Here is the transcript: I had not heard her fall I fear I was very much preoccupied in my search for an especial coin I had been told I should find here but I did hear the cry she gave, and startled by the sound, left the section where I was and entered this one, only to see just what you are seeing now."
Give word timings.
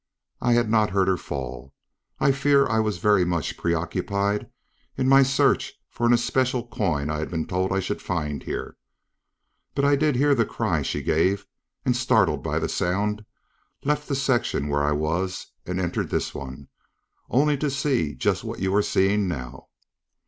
I 0.41 0.53
had 0.53 0.67
not 0.67 0.89
heard 0.89 1.07
her 1.07 1.15
fall 1.15 1.75
I 2.19 2.31
fear 2.31 2.65
I 2.67 2.79
was 2.79 2.97
very 2.97 3.23
much 3.23 3.55
preoccupied 3.55 4.49
in 4.97 5.07
my 5.07 5.21
search 5.21 5.73
for 5.91 6.07
an 6.07 6.13
especial 6.13 6.65
coin 6.67 7.11
I 7.11 7.19
had 7.19 7.29
been 7.29 7.45
told 7.45 7.71
I 7.71 7.81
should 7.81 8.01
find 8.01 8.41
here 8.41 8.77
but 9.75 9.85
I 9.85 9.95
did 9.95 10.15
hear 10.15 10.33
the 10.33 10.43
cry 10.43 10.81
she 10.81 11.03
gave, 11.03 11.45
and 11.85 11.95
startled 11.95 12.41
by 12.41 12.57
the 12.57 12.67
sound, 12.67 13.25
left 13.83 14.07
the 14.07 14.15
section 14.15 14.69
where 14.69 14.81
I 14.81 14.91
was 14.91 15.51
and 15.67 15.79
entered 15.79 16.09
this 16.09 16.33
one, 16.33 16.69
only 17.29 17.55
to 17.57 17.69
see 17.69 18.15
just 18.15 18.43
what 18.43 18.57
you 18.57 18.73
are 18.73 18.81
seeing 18.81 19.27
now." 19.27 19.67